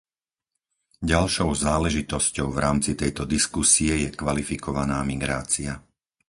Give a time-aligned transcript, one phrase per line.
[1.11, 5.71] Ďalšou záležitosťou v rámci tejto diskusie je kvalifikovaná migrácia.